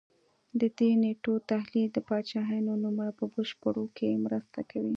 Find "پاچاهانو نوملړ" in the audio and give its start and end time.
2.07-3.09